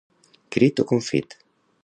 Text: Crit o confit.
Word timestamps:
Crit 0.55 0.81
o 0.85 0.87
confit. 0.93 1.37